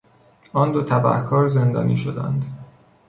آن 0.53 0.71
دو 0.71 0.83
تبهکار 0.83 1.47
زندانی 1.47 1.97
شدند. 1.97 2.45